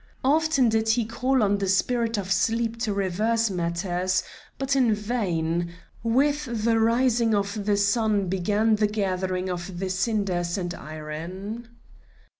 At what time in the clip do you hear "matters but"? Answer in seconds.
3.51-4.75